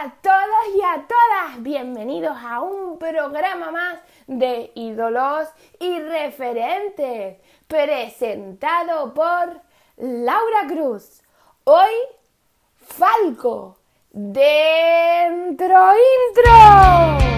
a 0.00 0.10
todos 0.22 0.76
y 0.76 0.80
a 0.82 1.08
todas, 1.08 1.60
bienvenidos 1.60 2.36
a 2.40 2.60
un 2.60 3.00
programa 3.00 3.72
más 3.72 3.98
de 4.28 4.70
ídolos 4.76 5.48
y 5.80 5.98
referentes, 5.98 7.38
presentado 7.66 9.12
por 9.12 9.60
Laura 9.96 10.68
Cruz. 10.68 11.20
Hoy, 11.64 11.90
Falco, 12.76 13.78
dentro 14.12 15.94
intro. 16.28 17.37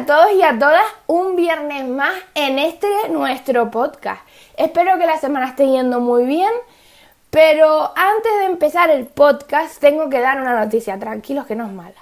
A 0.00 0.06
todos 0.06 0.32
y 0.34 0.42
a 0.42 0.58
todas, 0.58 0.86
un 1.08 1.36
viernes 1.36 1.86
más 1.86 2.14
en 2.34 2.58
este 2.58 2.86
nuestro 3.10 3.70
podcast. 3.70 4.22
Espero 4.56 4.98
que 4.98 5.04
la 5.04 5.18
semana 5.18 5.48
esté 5.48 5.66
yendo 5.66 6.00
muy 6.00 6.24
bien, 6.24 6.50
pero 7.28 7.92
antes 7.94 8.32
de 8.38 8.46
empezar 8.46 8.88
el 8.88 9.04
podcast 9.04 9.78
tengo 9.78 10.08
que 10.08 10.20
dar 10.20 10.40
una 10.40 10.58
noticia, 10.58 10.98
tranquilos 10.98 11.44
que 11.44 11.54
no 11.54 11.66
es 11.66 11.72
mala. 11.72 12.00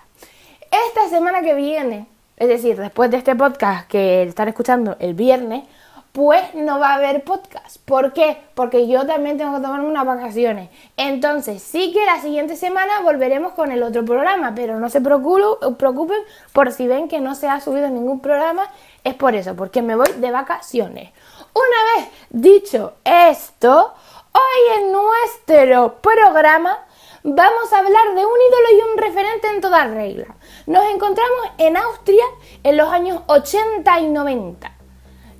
Esta 0.71 1.09
semana 1.09 1.43
que 1.43 1.55
viene, 1.55 2.07
es 2.37 2.47
decir, 2.47 2.77
después 2.77 3.11
de 3.11 3.17
este 3.17 3.35
podcast 3.35 3.89
que 3.89 4.23
están 4.23 4.47
escuchando 4.47 4.97
el 5.01 5.15
viernes, 5.15 5.65
pues 6.13 6.55
no 6.55 6.79
va 6.79 6.91
a 6.91 6.95
haber 6.95 7.23
podcast. 7.23 7.79
¿Por 7.85 8.13
qué? 8.13 8.39
Porque 8.55 8.89
yo 8.89 9.07
también 9.07 9.39
tengo 9.39 9.57
que 9.57 9.63
tomarme 9.63 9.87
unas 9.87 10.07
vacaciones. 10.07 10.71
Entonces, 10.97 11.63
sí 11.63 11.93
que 11.93 12.05
la 12.05 12.21
siguiente 12.21 12.57
semana 12.57 13.01
volveremos 13.03 13.53
con 13.53 13.73
el 13.73 13.83
otro 13.83 14.05
programa, 14.05 14.53
pero 14.55 14.81
no 14.81 14.89
se 14.89 15.01
preocupen 15.01 16.19
por 16.53 16.73
si 16.73 16.87
ven 16.87 17.09
que 17.09 17.21
no 17.21 17.35
se 17.35 17.49
ha 17.49 17.61
subido 17.61 17.89
ningún 17.89 18.21
programa, 18.21 18.65
es 19.05 19.15
por 19.15 19.35
eso, 19.35 19.55
porque 19.55 19.83
me 19.83 19.97
voy 19.97 20.13
de 20.17 20.31
vacaciones. 20.31 21.11
Una 21.55 22.03
vez 22.03 22.11
dicho 22.31 22.95
esto, 23.05 23.95
hoy 24.33 24.83
en 24.83 24.93
nuestro 24.93 26.01
programa 26.01 26.79
vamos 27.23 27.73
a 27.73 27.79
hablar 27.79 28.15
de 28.15 28.25
un 28.25 28.39
ídolo 28.49 28.69
y 28.73 28.93
un 28.93 28.99
referente 28.99 29.49
en 29.49 29.61
toda 29.61 29.87
regla. 29.87 30.37
Nos 30.67 30.85
encontramos 30.87 31.47
en 31.59 31.77
Austria 31.77 32.25
en 32.63 32.77
los 32.77 32.89
años 32.89 33.23
80 33.27 34.01
y 34.01 34.09
90. 34.09 34.78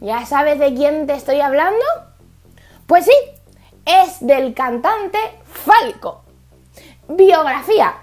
¿Ya 0.01 0.25
sabes 0.27 0.61
de 0.61 0.75
quién 0.75 1.07
te 1.07 1.15
estoy 1.15 1.41
hablando? 1.41 1.85
Pues 2.87 3.05
sí, 3.05 3.13
es 3.85 4.25
del 4.25 4.55
cantante 4.55 5.19
Falco. 5.45 6.23
Biografía. 7.09 7.97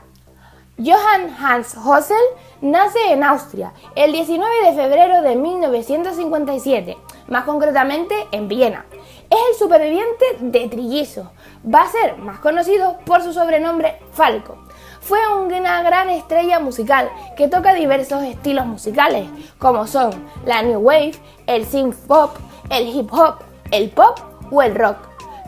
Johann 0.77 1.33
Hans 1.39 1.77
Hossel 1.77 2.17
nace 2.59 2.99
en 3.11 3.23
Austria 3.23 3.71
el 3.95 4.11
19 4.11 4.65
de 4.65 4.73
febrero 4.73 5.21
de 5.21 5.37
1957, 5.37 6.97
más 7.29 7.45
concretamente 7.45 8.13
en 8.31 8.49
Viena. 8.49 8.85
Es 9.29 9.39
el 9.51 9.55
superviviente 9.57 10.25
de 10.41 10.67
Trillizo. 10.67 11.31
Va 11.73 11.83
a 11.83 11.89
ser 11.89 12.17
más 12.17 12.39
conocido 12.39 12.97
por 13.05 13.21
su 13.21 13.31
sobrenombre 13.31 13.99
Falco 14.11 14.57
fue 15.05 15.19
una 15.37 15.83
gran 15.83 16.09
estrella 16.09 16.59
musical 16.59 17.11
que 17.37 17.47
toca 17.47 17.75
diversos 17.75 18.23
estilos 18.23 18.65
musicales, 18.65 19.29
como 19.59 19.85
son 19.85 20.11
la 20.47 20.63
new 20.63 20.79
wave, 20.79 21.13
el 21.45 21.63
synth 21.63 21.95
pop, 22.07 22.35
el 22.71 22.87
hip 22.87 23.13
hop, 23.13 23.35
el 23.69 23.91
pop 23.91 24.17
o 24.49 24.63
el 24.63 24.73
rock. 24.73 24.97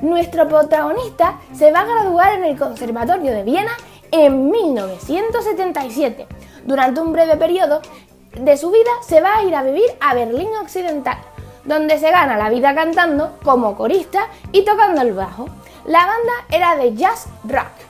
Nuestro 0.04 0.48
protagonista 0.48 1.40
se 1.56 1.72
va 1.72 1.80
a 1.80 1.86
graduar 1.86 2.34
en 2.34 2.44
el 2.44 2.56
Conservatorio 2.56 3.32
de 3.32 3.42
Viena 3.42 3.72
en 4.12 4.52
1977. 4.52 6.28
Durante 6.64 7.02
un 7.02 7.12
breve 7.12 7.36
periodo 7.36 7.82
de 8.40 8.58
su 8.58 8.70
vida 8.70 8.92
se 9.08 9.22
va 9.22 9.38
a 9.38 9.44
ir 9.44 9.56
a 9.56 9.64
vivir 9.64 9.90
a 10.00 10.14
Berlín 10.14 10.50
Occidental, 10.62 11.18
donde 11.66 11.98
se 11.98 12.12
gana 12.12 12.38
la 12.38 12.52
vida 12.52 12.76
cantando 12.76 13.40
como 13.44 13.76
corista 13.76 14.28
y 14.52 14.64
tocando 14.64 15.02
el 15.02 15.14
bajo. 15.14 15.50
La 15.88 16.06
banda 16.06 16.34
era 16.52 16.76
de 16.76 16.94
jazz 16.94 17.28
rock. 17.44 17.87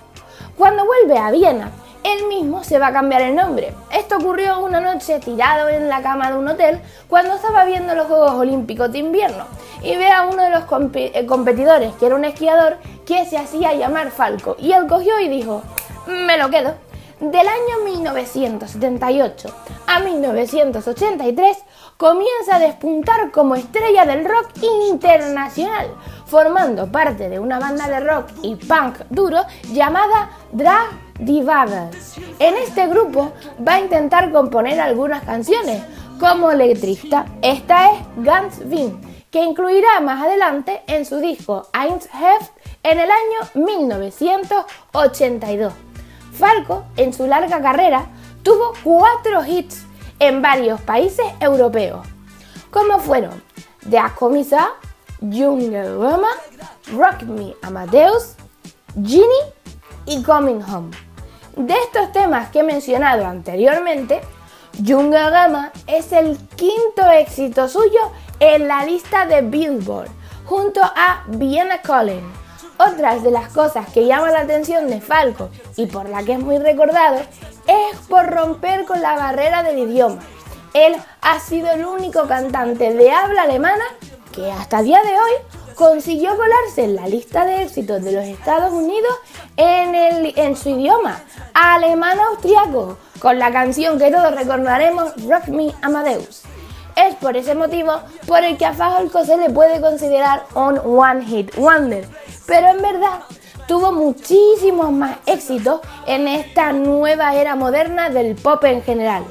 Cuando 0.58 0.86
vuelve 0.86 1.20
a 1.20 1.30
Viena, 1.30 1.70
él 2.04 2.26
mismo 2.26 2.64
se 2.64 2.80
va 2.80 2.88
a 2.88 2.92
cambiar 2.92 3.22
el 3.22 3.36
nombre. 3.36 3.76
Esto 3.92 4.18
ocurrió 4.18 4.58
una 4.60 4.80
noche 4.80 5.20
tirado 5.20 5.70
en 5.70 5.88
la 5.88 6.02
cama 6.02 6.32
de 6.32 6.38
un 6.40 6.48
hotel 6.48 6.82
cuando 7.08 7.36
estaba 7.36 7.64
viendo 7.64 7.94
los 7.94 8.08
Juegos 8.08 8.32
Olímpicos 8.32 8.92
de 8.92 8.98
invierno 8.98 9.46
y 9.84 9.96
ve 9.96 10.12
a 10.12 10.26
uno 10.26 10.42
de 10.42 10.50
los 10.50 10.64
eh, 10.96 11.26
competidores, 11.28 11.94
que 12.00 12.08
era 12.08 12.16
un 12.16 12.26
esquiador, 12.26 12.78
que 13.06 13.26
se 13.26 13.38
hacía 13.38 13.76
llamar 13.76 14.10
Falco. 14.10 14.56
Y 14.58 14.72
él 14.72 14.88
cogió 14.88 15.20
y 15.20 15.28
dijo, 15.28 15.62
me 16.08 16.40
lo 16.40 16.50
quedo. 16.50 16.74
Del 17.20 17.48
año 17.48 17.84
1978 17.84 19.50
a 19.86 20.00
1983 20.00 21.58
comienza 21.98 22.56
a 22.56 22.60
despuntar 22.60 23.32
como 23.32 23.56
estrella 23.56 24.06
del 24.06 24.26
rock 24.26 24.50
internacional, 24.90 25.88
formando 26.28 26.92
parte 26.92 27.30
de 27.30 27.40
una 27.40 27.58
banda 27.60 27.88
de 27.88 28.02
rock 28.02 28.30
y 28.42 28.56
punk 28.56 28.98
duro 29.10 29.44
llamada 29.72 30.32
Drag 30.52 30.88
Divas. 31.20 32.18
En 32.40 32.58
este 32.58 32.88
grupo 32.88 33.32
va 33.66 33.76
a 33.76 33.80
intentar 33.80 34.32
componer 34.32 34.78
algunas 34.80 35.24
canciones 35.24 35.84
como 36.20 36.52
letrista. 36.52 37.26
Esta 37.42 37.92
es 37.92 38.00
Ganz 38.18 38.60
Wien, 38.66 39.00
que 39.32 39.44
incluirá 39.44 40.02
más 40.02 40.22
adelante 40.24 40.84
en 40.88 41.06
su 41.06 41.18
disco 41.18 41.68
Eins 41.74 42.06
Heft 42.06 42.52
en 42.84 43.00
el 43.00 43.10
año 43.10 43.40
1982. 43.54 45.74
Falco, 46.34 46.84
en 46.98 47.14
su 47.14 47.26
larga 47.26 47.62
carrera, 47.62 48.08
tuvo 48.44 48.74
cuatro 48.84 49.46
hits 49.46 49.86
en 50.20 50.42
varios 50.42 50.82
países 50.82 51.26
europeos, 51.40 52.06
como 52.70 53.00
fueron 53.00 53.42
The 53.90 54.00
Acomisa, 54.00 54.74
Jungle 55.20 55.98
Rock 56.94 57.24
Me 57.24 57.56
Amadeus, 57.64 58.36
Genie 58.96 59.54
y 60.06 60.22
Coming 60.22 60.62
Home. 60.62 60.96
De 61.56 61.74
estos 61.74 62.12
temas 62.12 62.50
que 62.50 62.60
he 62.60 62.64
mencionado 62.64 63.26
anteriormente, 63.26 64.22
Jungle 64.86 65.32
Gama 65.32 65.72
es 65.88 66.12
el 66.12 66.38
quinto 66.56 67.10
éxito 67.12 67.68
suyo 67.68 68.12
en 68.40 68.68
la 68.68 68.86
lista 68.86 69.26
de 69.26 69.42
Billboard, 69.42 70.10
junto 70.46 70.82
a 70.84 71.24
Vienna 71.28 71.82
Calling. 71.82 72.22
Otras 72.78 73.24
de 73.24 73.32
las 73.32 73.52
cosas 73.52 73.90
que 73.92 74.06
llaman 74.06 74.34
la 74.34 74.42
atención 74.42 74.88
de 74.88 75.02
Falco 75.02 75.50
y 75.78 75.88
por 75.88 76.08
la 76.08 76.22
que 76.22 76.34
es 76.34 76.40
muy 76.40 76.60
recordado 76.60 77.18
es 77.66 77.98
por 78.08 78.28
romper 78.28 78.86
con 78.86 79.02
la 79.02 79.16
barrera 79.16 79.64
del 79.64 79.80
idioma. 79.80 80.20
Él 80.76 80.96
ha 81.22 81.40
sido 81.40 81.72
el 81.72 81.84
único 81.84 82.28
cantante 82.28 82.94
de 82.94 83.12
habla 83.12 83.44
alemana 83.44 83.84
que 84.38 84.52
hasta 84.52 84.84
día 84.84 85.02
de 85.02 85.10
hoy 85.10 85.74
consiguió 85.74 86.38
colarse 86.38 86.84
en 86.84 86.96
la 86.96 87.08
lista 87.08 87.44
de 87.44 87.64
éxitos 87.64 88.04
de 88.04 88.12
los 88.12 88.24
Estados 88.24 88.72
Unidos 88.72 89.12
en, 89.58 89.96
el, 89.96 90.34
en 90.38 90.56
su 90.56 90.70
idioma, 90.70 91.24
alemán-austriaco, 91.56 93.00
con 93.20 93.40
la 93.40 93.52
canción 93.52 93.98
que 93.98 94.12
todos 94.12 94.36
recordaremos, 94.36 95.12
Rock 95.28 95.48
Me 95.48 95.74
Amadeus. 95.82 96.44
Es 96.96 97.16
por 97.16 97.36
ese 97.36 97.56
motivo 97.56 97.94
por 98.28 98.44
el 98.44 98.58
que 98.58 98.66
a 98.68 98.74
Falco 98.74 99.26
se 99.26 99.38
le 99.38 99.50
puede 99.50 99.82
considerar 99.82 100.46
un 100.54 100.78
One 100.78 101.26
Hit 101.26 101.56
Wonder, 101.56 102.08
pero 102.46 102.68
en 102.68 102.82
verdad 102.84 103.22
tuvo 103.68 103.92
muchísimos 103.92 104.92
más 104.92 105.18
éxitos 105.26 105.82
en 106.06 106.28
esta 106.28 106.74
nueva 106.74 107.34
era 107.34 107.56
moderna 107.56 108.12
del 108.12 108.36
pop 108.36 108.64
en 108.66 108.84
general. 108.84 109.26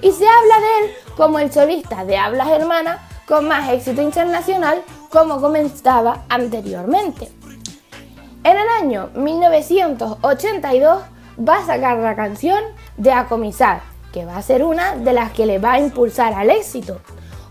Y 0.00 0.12
se 0.12 0.28
habla 0.28 0.60
de 0.60 0.84
él 0.84 0.94
como 1.16 1.40
el 1.40 1.52
solista 1.52 2.04
de 2.04 2.16
hablas 2.16 2.48
hermanas 2.50 3.13
con 3.26 3.48
más 3.48 3.70
éxito 3.70 4.02
internacional 4.02 4.82
como 5.10 5.40
comentaba 5.40 6.24
anteriormente. 6.28 7.30
En 8.44 8.58
el 8.58 8.68
año 8.68 9.10
1982 9.14 11.02
va 11.38 11.56
a 11.56 11.66
sacar 11.66 11.96
la 11.98 12.14
canción 12.14 12.62
de 12.96 13.12
Acomisar, 13.12 13.80
que 14.12 14.24
va 14.24 14.36
a 14.36 14.42
ser 14.42 14.62
una 14.62 14.96
de 14.96 15.12
las 15.12 15.32
que 15.32 15.46
le 15.46 15.58
va 15.58 15.72
a 15.72 15.80
impulsar 15.80 16.34
al 16.34 16.50
éxito. 16.50 17.00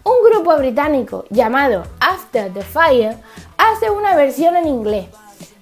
Un 0.04 0.30
grupo 0.30 0.56
británico 0.58 1.26
llamado 1.30 1.84
After 2.00 2.54
the 2.54 2.62
Fire 2.62 3.18
hace 3.58 3.90
una 3.90 4.16
versión 4.16 4.56
en 4.56 4.68
inglés, 4.68 5.08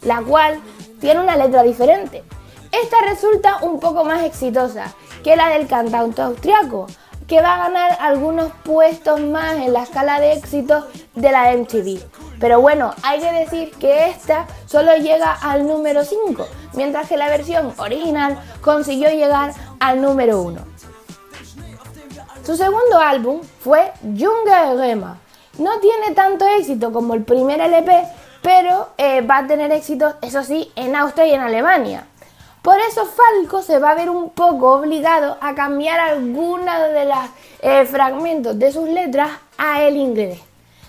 la 0.02 0.22
cual 0.22 0.60
tiene 1.00 1.22
una 1.22 1.38
letra 1.38 1.64
diferente. 1.64 2.24
Esta 2.72 2.98
resulta 3.08 3.58
un 3.62 3.80
poco 3.80 4.04
más 4.04 4.24
exitosa 4.24 4.94
que 5.24 5.36
la 5.36 5.50
del 5.50 5.68
cantante 5.68 6.22
austriaco, 6.22 6.88
que 7.32 7.42
va 7.42 7.56
a 7.56 7.70
ganar 7.70 7.98
algunos 8.02 8.52
puestos 8.66 9.22
más 9.22 9.56
en 9.56 9.72
la 9.72 9.84
escala 9.84 10.20
de 10.20 10.34
éxitos 10.34 10.84
de 11.16 11.32
la 11.32 11.56
MTV. 11.56 12.02
Pero 12.42 12.60
bueno, 12.60 12.94
hay 13.04 13.22
que 13.22 13.32
decir 13.32 13.72
que 13.80 14.10
esta 14.10 14.48
solo 14.66 14.98
llega 14.98 15.32
al 15.32 15.66
número 15.66 16.04
5, 16.04 16.46
mientras 16.74 17.08
que 17.08 17.16
la 17.16 17.30
versión 17.30 17.74
original 17.78 18.38
consiguió 18.60 19.10
llegar 19.12 19.54
al 19.80 20.02
número 20.02 20.42
1. 20.42 20.60
Su 22.46 22.58
segundo 22.58 23.00
álbum 23.00 23.40
fue 23.62 23.94
Junge 24.02 24.76
Rema. 24.76 25.18
No 25.58 25.80
tiene 25.80 26.14
tanto 26.14 26.46
éxito 26.60 26.92
como 26.92 27.14
el 27.14 27.24
primer 27.24 27.62
LP, 27.62 28.10
pero 28.42 28.90
eh, 28.98 29.22
va 29.22 29.38
a 29.38 29.48
tener 29.48 29.72
éxito, 29.72 30.16
eso 30.22 30.44
sí, 30.44 30.70
en 30.76 30.98
Austria 30.98 31.28
y 31.28 31.34
en 31.34 31.40
Alemania. 31.40 32.08
Por 32.62 32.80
eso 32.80 33.06
Falco 33.06 33.64
se 33.64 33.80
va 33.80 33.92
a 33.92 33.96
ver 33.96 34.10
un 34.10 34.30
poco 34.30 34.74
obligado 34.74 35.38
a 35.42 35.56
cambiar 35.56 36.00
algunos 36.00 36.92
de 36.94 37.06
los 37.06 37.18
eh, 37.62 37.86
fragmentos 37.86 38.58
de 38.60 38.72
sus 38.72 38.88
letras 38.88 39.32
a 39.58 39.82
el 39.82 39.98
inglés. 39.98 40.40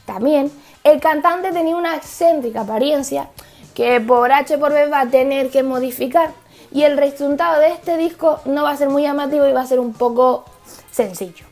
También 0.04 0.52
el 0.84 1.00
cantante 1.00 1.50
tenía 1.50 1.76
una 1.76 1.96
excéntrica 1.96 2.60
apariencia 2.60 3.30
que 3.74 4.00
por 4.00 4.30
H 4.30 4.58
por 4.58 4.72
B 4.72 4.88
va 4.88 5.00
a 5.00 5.06
tener 5.06 5.50
que 5.50 5.62
modificar 5.62 6.30
y 6.72 6.82
el 6.82 6.98
resultado 6.98 7.60
de 7.60 7.68
este 7.68 7.96
disco 7.96 8.40
no 8.44 8.64
va 8.64 8.70
a 8.70 8.76
ser 8.76 8.90
muy 8.90 9.02
llamativo 9.02 9.46
y 9.46 9.52
va 9.52 9.62
a 9.62 9.66
ser 9.66 9.80
un 9.80 9.94
poco 9.94 10.44
sencillo. 10.90 11.46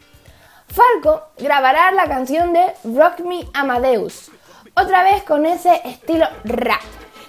Falco 0.68 1.22
grabará 1.38 1.92
la 1.92 2.06
canción 2.06 2.52
de 2.52 2.74
Rock 2.84 3.20
Me 3.20 3.46
Amadeus, 3.54 4.30
otra 4.76 5.02
vez 5.02 5.22
con 5.22 5.46
ese 5.46 5.80
estilo 5.84 6.26
rap. 6.44 6.82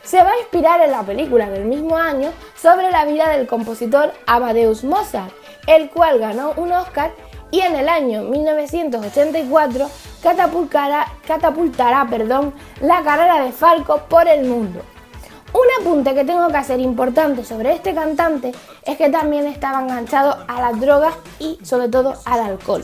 Se 0.03 0.17
va 0.17 0.31
a 0.31 0.39
inspirar 0.39 0.81
en 0.81 0.91
la 0.91 1.03
película 1.03 1.49
del 1.49 1.65
mismo 1.65 1.97
año 1.97 2.31
sobre 2.61 2.91
la 2.91 3.05
vida 3.05 3.29
del 3.29 3.47
compositor 3.47 4.13
Amadeus 4.27 4.83
Mozart, 4.83 5.33
el 5.67 5.89
cual 5.89 6.19
ganó 6.19 6.53
un 6.57 6.71
Oscar 6.71 7.11
y 7.49 7.61
en 7.61 7.75
el 7.75 7.89
año 7.89 8.23
1984 8.23 9.89
catapultará, 10.21 11.07
catapultará 11.25 12.07
perdón, 12.09 12.53
la 12.79 13.03
carrera 13.03 13.43
de 13.43 13.51
Falco 13.51 14.01
por 14.07 14.27
el 14.27 14.45
mundo. 14.45 14.81
Un 15.53 15.67
apunte 15.81 16.13
que 16.13 16.23
tengo 16.23 16.47
que 16.47 16.55
hacer 16.55 16.79
importante 16.79 17.43
sobre 17.43 17.73
este 17.73 17.93
cantante 17.93 18.53
es 18.85 18.97
que 18.97 19.09
también 19.09 19.47
estaba 19.47 19.81
enganchado 19.81 20.37
a 20.47 20.61
las 20.61 20.79
drogas 20.79 21.13
y 21.39 21.59
sobre 21.61 21.89
todo 21.89 22.13
al 22.23 22.39
alcohol. 22.39 22.83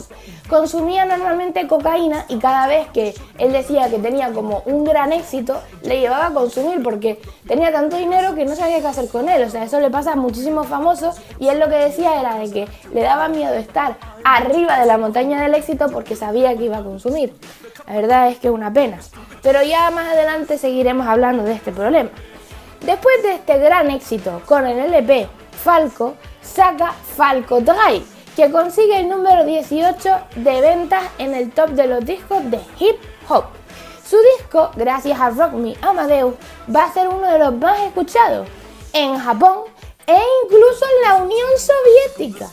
Consumía 0.49 1.05
normalmente 1.05 1.65
cocaína 1.65 2.25
y 2.27 2.39
cada 2.39 2.67
vez 2.67 2.87
que 2.89 3.15
él 3.37 3.53
decía 3.53 3.89
que 3.89 3.99
tenía 3.99 4.33
como 4.33 4.63
un 4.65 4.83
gran 4.83 5.13
éxito, 5.13 5.61
le 5.83 6.01
llevaba 6.01 6.27
a 6.27 6.33
consumir 6.33 6.83
porque 6.83 7.21
tenía 7.47 7.71
tanto 7.71 7.95
dinero 7.95 8.35
que 8.35 8.43
no 8.43 8.53
sabía 8.53 8.81
qué 8.81 8.87
hacer 8.87 9.07
con 9.07 9.29
él. 9.29 9.43
O 9.43 9.49
sea, 9.49 9.63
eso 9.63 9.79
le 9.79 9.89
pasa 9.89 10.11
a 10.11 10.15
muchísimos 10.17 10.67
famosos 10.67 11.15
y 11.39 11.47
él 11.47 11.59
lo 11.59 11.69
que 11.69 11.75
decía 11.75 12.19
era 12.19 12.35
de 12.35 12.51
que 12.51 12.67
le 12.93 13.01
daba 13.01 13.29
miedo 13.29 13.53
estar 13.53 13.95
arriba 14.25 14.77
de 14.79 14.87
la 14.87 14.97
montaña 14.97 15.41
del 15.41 15.55
éxito 15.55 15.87
porque 15.89 16.17
sabía 16.17 16.57
que 16.57 16.65
iba 16.65 16.79
a 16.79 16.83
consumir. 16.83 17.33
La 17.87 17.95
verdad 17.95 18.29
es 18.29 18.39
que 18.39 18.47
es 18.47 18.53
una 18.53 18.73
pena. 18.73 18.99
Pero 19.41 19.63
ya 19.63 19.89
más 19.91 20.11
adelante 20.11 20.57
seguiremos 20.57 21.07
hablando 21.07 21.43
de 21.43 21.53
este 21.53 21.71
problema. 21.71 22.09
Después 22.81 23.23
de 23.23 23.35
este 23.35 23.57
gran 23.59 23.89
éxito 23.91 24.41
con 24.45 24.65
el 24.65 24.79
LP 24.79 25.27
Falco, 25.63 26.15
saca 26.41 26.91
Falco 26.91 27.59
Drive, 27.59 28.05
que 28.35 28.51
consigue 28.51 28.99
el 28.99 29.09
número 29.09 29.43
18 29.43 30.09
de 30.35 30.61
ventas 30.61 31.03
en 31.17 31.33
el 31.33 31.51
top 31.51 31.69
de 31.71 31.87
los 31.87 32.05
discos 32.05 32.49
de 32.49 32.59
hip 32.79 32.97
hop. 33.27 33.45
Su 34.07 34.17
disco, 34.37 34.71
gracias 34.75 35.19
a 35.19 35.31
Rock 35.31 35.53
Me 35.53 35.75
Amadeus, 35.81 36.35
va 36.73 36.85
a 36.85 36.93
ser 36.93 37.09
uno 37.09 37.29
de 37.29 37.39
los 37.39 37.53
más 37.55 37.79
escuchados 37.81 38.47
en 38.93 39.17
Japón 39.17 39.63
e 40.05 40.17
incluso 40.43 40.85
en 40.85 41.09
la 41.09 41.15
Unión 41.15 41.49
Soviética. 41.57 42.47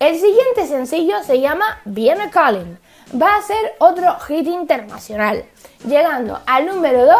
El 0.00 0.18
siguiente 0.18 0.66
sencillo 0.66 1.22
se 1.22 1.40
llama 1.40 1.80
Viene 1.84 2.30
Calling. 2.30 2.78
Va 3.20 3.36
a 3.36 3.42
ser 3.42 3.74
otro 3.78 4.18
hit 4.20 4.46
internacional, 4.46 5.44
llegando 5.86 6.40
al 6.46 6.66
número 6.66 7.04
2 7.04 7.16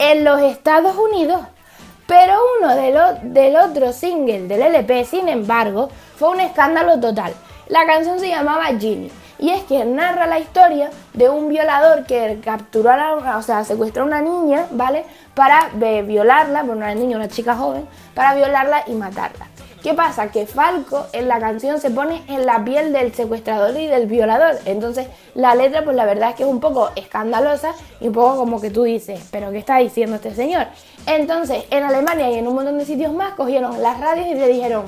en 0.00 0.24
los 0.24 0.40
Estados 0.42 0.96
Unidos. 0.96 1.40
Pero 2.06 2.38
uno 2.60 2.74
de 2.76 2.92
del 3.22 3.56
otro 3.56 3.92
single 3.92 4.46
del 4.46 4.62
LP, 4.62 5.04
sin 5.04 5.28
embargo, 5.28 5.88
fue 6.16 6.30
un 6.30 6.40
escándalo 6.40 7.00
total. 7.00 7.32
La 7.68 7.86
canción 7.86 8.20
se 8.20 8.28
llamaba 8.28 8.66
Ginny 8.78 9.10
y 9.38 9.50
es 9.50 9.62
que 9.64 9.84
narra 9.84 10.26
la 10.26 10.38
historia 10.38 10.90
de 11.12 11.28
un 11.28 11.48
violador 11.48 12.04
que 12.04 12.40
capturó 12.44 12.90
a 12.90 12.96
la, 12.96 13.36
o 13.36 13.42
sea, 13.42 13.64
secuestró 13.64 14.02
a 14.02 14.06
una 14.06 14.20
niña, 14.20 14.66
¿vale? 14.70 15.04
Para 15.34 15.70
eh, 15.80 16.02
violarla, 16.02 16.62
bueno, 16.62 16.82
una 16.82 16.94
niña, 16.94 17.16
una 17.16 17.28
chica 17.28 17.56
joven, 17.56 17.86
para 18.14 18.34
violarla 18.34 18.84
y 18.86 18.92
matarla. 18.92 19.46
¿Qué 19.84 19.92
pasa? 19.92 20.28
Que 20.30 20.46
Falco 20.46 21.08
en 21.12 21.28
la 21.28 21.38
canción 21.38 21.78
se 21.78 21.90
pone 21.90 22.22
en 22.28 22.46
la 22.46 22.64
piel 22.64 22.90
del 22.94 23.14
secuestrador 23.14 23.78
y 23.78 23.86
del 23.86 24.06
violador. 24.06 24.56
Entonces 24.64 25.08
la 25.34 25.54
letra 25.54 25.84
pues 25.84 25.94
la 25.94 26.06
verdad 26.06 26.30
es 26.30 26.36
que 26.36 26.42
es 26.44 26.48
un 26.48 26.58
poco 26.58 26.88
escandalosa 26.96 27.74
y 28.00 28.06
un 28.06 28.14
poco 28.14 28.38
como 28.38 28.62
que 28.62 28.70
tú 28.70 28.84
dices, 28.84 29.28
pero 29.30 29.50
¿qué 29.50 29.58
está 29.58 29.76
diciendo 29.76 30.16
este 30.16 30.34
señor? 30.34 30.68
Entonces 31.04 31.64
en 31.68 31.82
Alemania 31.82 32.30
y 32.30 32.38
en 32.38 32.48
un 32.48 32.54
montón 32.54 32.78
de 32.78 32.86
sitios 32.86 33.12
más 33.12 33.34
cogieron 33.34 33.82
las 33.82 34.00
radios 34.00 34.26
y 34.28 34.34
le 34.36 34.48
dijeron, 34.48 34.86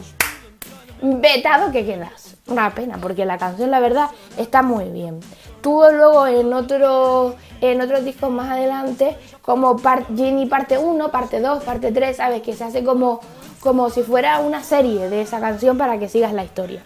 vetado 1.02 1.70
que 1.72 1.84
quedas. 1.84 2.36
Una 2.46 2.74
pena, 2.74 2.96
porque 2.96 3.26
la 3.26 3.36
canción 3.36 3.70
la 3.70 3.80
verdad 3.80 4.08
está 4.38 4.62
muy 4.62 4.86
bien. 4.86 5.20
Tuvo 5.60 5.90
luego 5.90 6.26
en 6.26 6.54
otro 6.54 7.34
en 7.60 7.82
otros 7.82 8.02
discos 8.02 8.30
más 8.30 8.50
adelante, 8.50 9.16
como 9.42 9.76
Ginny 10.14 10.46
parte 10.46 10.78
1, 10.78 11.10
parte 11.10 11.40
2, 11.40 11.64
parte 11.64 11.92
3, 11.92 12.16
¿sabes? 12.16 12.40
Que 12.40 12.54
se 12.54 12.64
hace 12.64 12.82
como 12.82 13.20
como 13.66 13.90
si 13.90 14.04
fuera 14.04 14.38
una 14.38 14.62
serie 14.62 15.08
de 15.08 15.22
esa 15.22 15.40
canción 15.40 15.76
para 15.76 15.98
que 15.98 16.08
sigas 16.08 16.32
la 16.32 16.44
historia. 16.44 16.82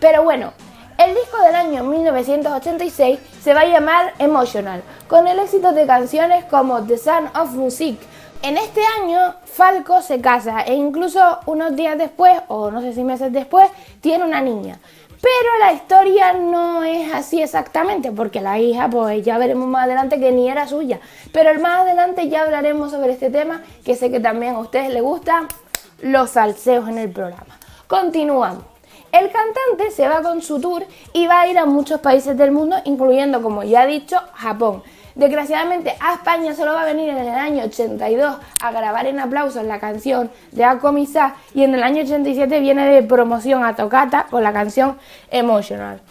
Pero 0.00 0.24
bueno, 0.24 0.54
el 0.98 1.14
disco 1.14 1.40
del 1.40 1.54
año 1.54 1.84
1986 1.84 3.20
se 3.40 3.54
va 3.54 3.60
a 3.60 3.66
llamar 3.66 4.12
Emotional, 4.18 4.82
con 5.06 5.28
el 5.28 5.38
éxito 5.38 5.70
de 5.70 5.86
canciones 5.86 6.44
como 6.46 6.82
The 6.82 6.98
Sound 6.98 7.28
of 7.38 7.52
Music. 7.52 8.00
En 8.42 8.56
este 8.56 8.80
año, 9.00 9.36
Falco 9.44 10.02
se 10.02 10.20
casa 10.20 10.62
e 10.62 10.74
incluso 10.74 11.20
unos 11.46 11.76
días 11.76 11.96
después, 11.96 12.32
o 12.48 12.72
no 12.72 12.80
sé 12.80 12.92
si 12.92 13.04
meses 13.04 13.32
después, 13.32 13.70
tiene 14.00 14.24
una 14.24 14.40
niña. 14.40 14.80
Pero 15.22 15.58
la 15.60 15.72
historia 15.72 16.32
no 16.32 16.84
es 16.84 17.12
así 17.12 17.40
exactamente, 17.40 18.10
porque 18.10 18.40
la 18.40 18.58
hija, 18.58 18.88
pues 18.90 19.24
ya 19.24 19.38
veremos 19.38 19.66
más 19.68 19.84
adelante 19.84 20.20
que 20.20 20.32
ni 20.32 20.48
era 20.48 20.66
suya. 20.66 20.98
Pero 21.32 21.58
más 21.60 21.82
adelante 21.82 22.28
ya 22.28 22.42
hablaremos 22.42 22.90
sobre 22.90 23.12
este 23.12 23.30
tema, 23.30 23.62
que 23.84 23.94
sé 23.94 24.10
que 24.10 24.20
también 24.20 24.56
a 24.56 24.58
ustedes 24.58 24.92
les 24.92 25.02
gusta, 25.02 25.48
los 26.00 26.30
salseos 26.30 26.88
en 26.88 26.98
el 26.98 27.10
programa. 27.10 27.58
Continuamos. 27.86 28.64
El 29.12 29.30
cantante 29.30 29.90
se 29.92 30.08
va 30.08 30.22
con 30.22 30.42
su 30.42 30.60
tour 30.60 30.84
y 31.12 31.26
va 31.26 31.40
a 31.40 31.48
ir 31.48 31.58
a 31.58 31.64
muchos 31.64 32.00
países 32.00 32.36
del 32.36 32.50
mundo, 32.50 32.76
incluyendo, 32.84 33.40
como 33.40 33.62
ya 33.62 33.84
he 33.84 33.86
dicho, 33.86 34.20
Japón. 34.34 34.82
Desgraciadamente 35.14 35.96
a 35.98 36.14
España 36.14 36.54
solo 36.54 36.74
va 36.74 36.82
a 36.82 36.84
venir 36.84 37.08
en 37.08 37.16
el 37.16 37.28
año 37.28 37.64
82 37.64 38.36
a 38.60 38.70
grabar 38.70 39.06
en 39.06 39.18
aplausos 39.18 39.64
la 39.64 39.80
canción 39.80 40.30
de 40.52 40.64
Akomisa 40.64 41.36
y 41.54 41.62
en 41.62 41.74
el 41.74 41.82
año 41.82 42.02
87 42.02 42.60
viene 42.60 42.86
de 42.86 43.02
promoción 43.02 43.64
a 43.64 43.74
Tocata 43.74 44.26
con 44.30 44.42
la 44.42 44.52
canción 44.52 44.98
Emotional. 45.30 46.02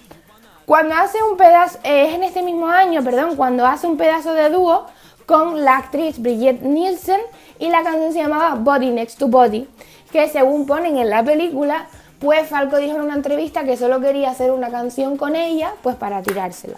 Cuando 0.65 0.95
hace 0.95 1.21
un 1.21 1.37
pedazo, 1.37 1.77
eh, 1.83 2.07
es 2.07 2.15
en 2.15 2.23
este 2.23 2.41
mismo 2.41 2.67
año, 2.67 3.03
perdón, 3.03 3.35
cuando 3.35 3.67
hace 3.67 3.85
un 3.85 3.97
pedazo 3.97 4.33
de 4.33 4.49
dúo 4.49 4.87
con 5.25 5.63
la 5.63 5.77
actriz 5.77 6.19
Brigitte 6.19 6.61
Nielsen 6.61 7.19
y 7.59 7.69
la 7.69 7.83
canción 7.83 8.13
se 8.13 8.19
llamaba 8.19 8.55
Body 8.55 8.91
Next 8.91 9.17
to 9.17 9.27
Body, 9.27 9.67
que 10.11 10.27
según 10.29 10.65
ponen 10.65 10.97
en 10.97 11.09
la 11.09 11.23
película, 11.23 11.87
pues 12.19 12.47
Falco 12.47 12.77
dijo 12.77 12.95
en 12.95 13.01
una 13.01 13.15
entrevista 13.15 13.63
que 13.63 13.77
solo 13.77 13.99
quería 13.99 14.31
hacer 14.31 14.51
una 14.51 14.69
canción 14.69 15.17
con 15.17 15.35
ella, 15.35 15.73
pues 15.81 15.95
para 15.95 16.21
tirársela. 16.21 16.77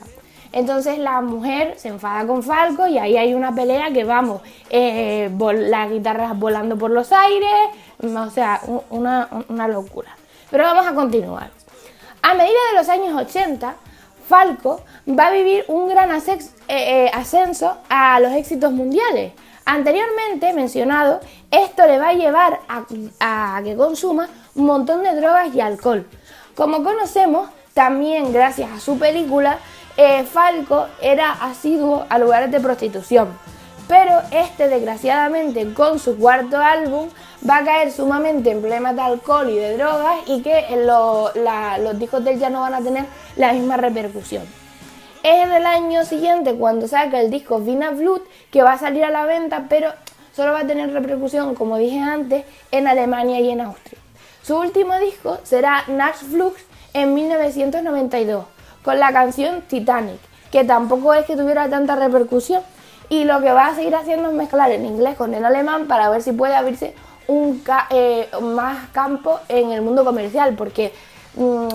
Entonces 0.53 0.97
la 0.97 1.21
mujer 1.21 1.75
se 1.77 1.89
enfada 1.89 2.25
con 2.25 2.42
Falco 2.42 2.87
y 2.87 2.97
ahí 2.97 3.18
hay 3.18 3.33
una 3.33 3.54
pelea 3.54 3.92
que 3.92 4.04
vamos, 4.04 4.42
eh, 4.69 5.30
las 5.54 5.92
guitarras 5.92 6.37
volando 6.39 6.77
por 6.77 6.89
los 6.92 7.11
aires, 7.11 7.51
o 8.01 8.30
sea, 8.30 8.61
una, 8.89 9.27
una 9.49 9.68
locura. 9.68 10.09
Pero 10.49 10.63
vamos 10.63 10.87
a 10.87 10.94
continuar. 10.94 11.51
A 12.21 12.33
medida 12.33 12.57
de 12.71 12.77
los 12.77 12.89
años 12.89 13.13
80, 13.13 13.75
Falco 14.28 14.81
va 15.07 15.28
a 15.28 15.31
vivir 15.31 15.64
un 15.68 15.88
gran 15.88 16.12
eh, 16.12 16.40
eh, 16.68 17.12
ascenso 17.14 17.78
a 17.90 18.19
los 18.19 18.34
éxitos 18.34 18.72
mundiales. 18.72 19.31
Anteriormente 19.66 20.54
mencionado, 20.54 21.19
esto 21.52 21.86
le 21.86 21.98
va 21.98 22.10
a 22.10 22.14
llevar 22.14 22.60
a, 23.19 23.62
que 23.64 23.76
consuma 23.76 24.30
un 24.56 24.66
montón 24.66 25.04
de 25.04 25.16
drogas 25.16 25.54
y 25.54 25.62
alcohol. 25.62 26.06
Como 26.56 26.84
conocemos, 26.84 27.50
también 27.74 28.34
gracias 28.34 28.72
a 28.72 28.80
su 28.80 28.98
película, 28.98 29.60
eh, 29.98 30.24
Falco 30.24 30.88
era 31.02 31.31
asiduo 31.31 32.06
a 32.10 32.18
lugares 32.18 32.52
de 32.52 32.60
prostitución. 32.60 33.30
Pero 33.87 34.21
este, 34.31 34.67
desgraciadamente, 34.67 35.73
con 35.73 35.99
su 35.99 36.17
cuarto 36.17 36.57
álbum, 36.57 37.07
va 37.49 37.57
a 37.57 37.63
caer 37.63 37.91
sumamente 37.91 38.51
en 38.51 38.59
problemas 38.59 38.95
de 38.95 39.01
alcohol 39.01 39.49
y 39.49 39.56
de 39.56 39.77
drogas 39.77 40.17
y 40.27 40.41
que 40.41 40.65
los 40.85 41.99
discos 41.99 42.23
de 42.23 42.31
él 42.31 42.39
ya 42.39 42.49
no 42.49 42.61
van 42.61 42.73
a 42.73 42.81
tener 42.81 43.06
la 43.37 43.53
misma 43.53 43.77
repercusión. 43.77 44.44
Es 45.23 45.44
en 45.44 45.51
el 45.51 45.65
año 45.65 46.06
siguiente 46.06 46.53
cuando 46.56 46.87
saca 46.87 47.19
el 47.19 47.31
disco 47.31 47.59
Vina 47.59 47.91
Blood 47.91 48.21
que 48.51 48.61
va 48.61 48.73
a 48.73 48.77
salir 48.77 49.03
a 49.03 49.09
la 49.09 49.25
venta, 49.25 49.65
pero 49.69 49.91
solo 50.35 50.51
va 50.51 50.59
a 50.59 50.67
tener 50.67 50.91
repercusión, 50.91 51.56
como 51.56 51.77
dije 51.77 51.99
antes, 51.99 52.45
en 52.71 52.87
Alemania 52.87 53.39
y 53.39 53.49
en 53.49 53.61
Austria. 53.61 53.99
Su 54.44 54.57
último 54.57 54.97
disco 54.99 55.39
será 55.44 55.83
Nash 55.87 56.23
Flux 56.29 56.61
en 56.94 57.13
1992, 57.13 58.45
con 58.83 58.99
la 58.99 59.11
canción 59.11 59.61
Titanic, 59.61 60.19
que 60.51 60.63
tampoco 60.63 61.13
es 61.13 61.25
que 61.25 61.35
tuviera 61.35 61.67
tanta 61.69 61.95
repercusión. 61.95 62.61
Y 63.09 63.23
lo 63.23 63.40
que 63.42 63.52
va 63.52 63.68
a 63.68 63.76
seguir 63.76 63.95
haciendo 63.95 64.30
es 64.30 64.35
mezclar 64.35 64.71
el 64.71 64.85
inglés 64.85 65.16
con 65.16 65.33
el 65.33 65.45
alemán 65.45 65.87
para 65.87 66.09
ver 66.09 66.21
si 66.21 66.33
puede 66.33 66.56
abrirse 66.56 66.94
un 67.28 67.64
eh, 67.90 68.30
más 68.42 68.90
campo 68.90 69.40
en 69.49 69.71
el 69.71 69.81
mundo 69.81 70.04
comercial, 70.04 70.56
porque 70.56 70.94
mm, 71.35 71.68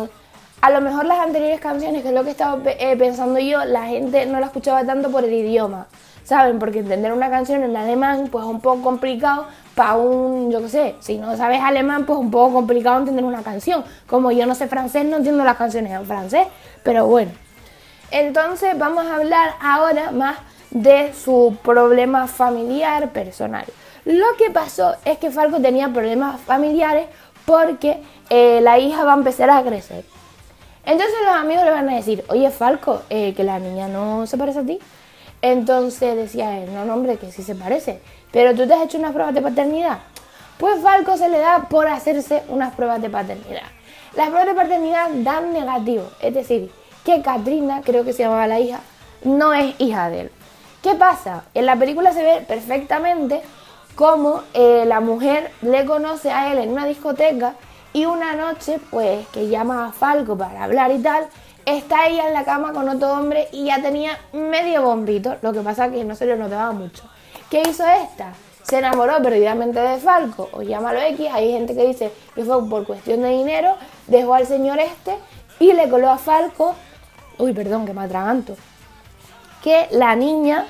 a 0.61 0.71
lo 0.71 0.81
mejor 0.81 1.05
las 1.07 1.19
anteriores 1.19 1.61
canciones, 1.61 2.03
que 2.03 2.09
es 2.09 2.15
lo 2.15 2.25
que 2.25 2.31
estaba 2.31 2.61
eh, 2.65 2.97
pensando 2.97 3.39
yo, 3.39 3.65
la 3.65 3.87
gente 3.87 4.27
no 4.27 4.41
la 4.41 4.47
escuchaba 4.47 4.85
tanto 4.85 5.11
por 5.11 5.25
el 5.25 5.33
idioma, 5.33 5.87
¿saben? 6.25 6.59
Porque 6.59 6.81
entender 6.81 7.13
una 7.13 7.31
canción 7.31 7.63
en 7.63 7.77
alemán, 7.77 8.29
pues 8.31 8.45
es 8.45 8.51
un 8.51 8.61
poco 8.61 8.83
complicado 8.83 9.47
para 9.75 9.95
un, 9.95 10.51
yo 10.51 10.61
qué 10.63 10.69
sé, 10.69 10.95
si 11.01 11.19
no 11.19 11.37
sabes 11.37 11.61
alemán, 11.61 12.07
pues 12.07 12.19
un 12.19 12.31
poco 12.31 12.55
complicado 12.55 12.99
entender 12.99 13.25
una 13.25 13.43
canción. 13.43 13.85
Como 14.07 14.31
yo 14.33 14.47
no 14.47 14.55
sé 14.55 14.69
francés, 14.69 15.05
no 15.05 15.17
entiendo 15.17 15.45
las 15.45 15.57
canciones 15.57 15.93
en 15.93 16.07
francés, 16.07 16.47
pero 16.83 17.07
bueno. 17.07 17.33
Entonces 18.11 18.79
vamos 18.79 19.07
a 19.07 19.17
hablar 19.17 19.55
ahora 19.61 20.11
más 20.11 20.37
de 20.73 21.13
su 21.15 21.57
problema 21.63 22.27
familiar 22.27 23.11
personal. 23.11 23.65
Lo 24.05 24.37
que 24.37 24.51
pasó 24.51 24.95
es 25.05 25.19
que 25.19 25.31
Falco 25.31 25.61
tenía 25.61 25.89
problemas 25.93 26.41
familiares 26.41 27.07
porque 27.45 28.03
eh, 28.31 28.61
la 28.63 28.79
hija 28.79 29.05
va 29.05 29.13
a 29.13 29.17
empezar 29.17 29.51
a 29.51 29.63
crecer. 29.63 30.05
Entonces 30.85 31.15
los 31.25 31.35
amigos 31.35 31.65
le 31.65 31.71
van 31.71 31.89
a 31.89 31.95
decir, 31.95 32.25
oye 32.29 32.51
Falco, 32.51 33.03
eh, 33.11 33.35
que 33.35 33.45
la 33.45 33.59
niña 33.59 33.89
no 33.89 34.27
se 34.27 34.37
parece 34.37 34.61
a 34.61 34.65
ti. 34.65 34.79
Entonces 35.41 36.17
decía 36.17 36.59
él, 36.59 36.71
no, 36.75 36.93
hombre, 36.93 37.17
que 37.17 37.31
sí 37.31 37.43
se 37.43 37.55
parece. 37.55 38.01
Pero 38.33 38.55
tú 38.55 38.67
te 38.67 38.75
has 38.75 38.83
hecho 38.85 38.99
unas 38.99 39.13
pruebas 39.13 39.35
de 39.35 39.43
paternidad. 39.43 39.99
Pues 40.59 40.81
Falco 40.81 41.17
se 41.17 41.29
le 41.29 41.39
da 41.39 41.67
por 41.69 41.87
hacerse 41.87 42.43
unas 42.49 42.75
pruebas 42.75 43.03
de 43.03 43.11
paternidad. 43.11 43.63
Las 44.17 44.29
pruebas 44.29 44.47
de 44.47 44.55
paternidad 44.55 45.09
dan 45.11 45.53
negativo. 45.53 46.11
Es 46.21 46.35
decir, 46.35 46.71
que 47.05 47.23
Katrina, 47.23 47.83
creo 47.85 48.05
que 48.05 48.13
se 48.13 48.23
llamaba 48.23 48.47
la 48.47 48.61
hija, 48.61 48.81
no 49.25 49.53
es 49.53 49.75
hija 49.79 50.11
de 50.11 50.23
él. 50.23 50.31
¿Qué 50.83 50.97
pasa? 50.97 51.45
En 51.55 51.67
la 51.67 51.77
película 51.77 52.13
se 52.13 52.25
ve 52.25 52.41
perfectamente 52.41 53.41
cómo 53.95 54.43
eh, 54.53 54.83
la 54.85 54.99
mujer 54.99 55.53
le 55.63 55.87
conoce 55.87 56.33
a 56.33 56.51
él 56.51 56.59
en 56.59 56.71
una 56.71 56.87
discoteca 56.87 57.55
y 57.93 58.07
una 58.07 58.35
noche, 58.35 58.81
pues, 58.91 59.25
que 59.29 59.47
llama 59.47 59.87
a 59.87 59.93
Falco 59.93 60.37
para 60.37 60.65
hablar 60.65 60.91
y 60.91 60.99
tal, 60.99 61.29
está 61.67 62.09
ella 62.09 62.27
en 62.27 62.35
la 62.35 62.45
cama 62.45 62.73
con 62.73 62.89
otro 62.89 63.13
hombre 63.13 63.47
y 63.53 63.67
ya 63.67 63.81
tenía 63.81 64.19
medio 64.33 64.83
bombito, 64.83 65.37
lo 65.41 65.53
que 65.53 65.61
pasa 65.61 65.89
que 65.89 66.03
no 66.03 66.17
se 66.17 66.27
le 66.27 66.37
notaba 66.37 66.73
mucho. 66.73 67.05
¿Qué 67.49 67.63
hizo 67.63 67.87
esta? 67.87 68.33
Se 68.65 68.79
enamoró 68.79 69.23
perdidamente 69.23 69.79
de 69.79 69.99
Falco, 69.99 70.49
o 70.53 70.63
llámalo 70.63 71.01
X, 71.01 71.29
hay 71.33 71.53
gente 71.53 71.77
que 71.77 71.87
dice 71.87 72.13
que 72.35 72.45
fue 72.45 72.69
por 72.69 72.85
cuestión 72.87 73.23
de 73.23 73.29
dinero, 73.29 73.77
dejó 74.09 74.35
al 74.35 74.49
señor 74.49 74.81
este 74.81 75.17
y 75.61 75.75
le 75.75 75.89
coló 75.89 76.11
a 76.11 76.19
Falco, 76.19 76.75
uy, 77.39 77.53
perdón, 77.53 77.87
que 77.87 77.93
me 77.93 78.03
atraganto, 78.03 78.57
que 79.63 79.89
la 79.91 80.17
niña 80.17 80.67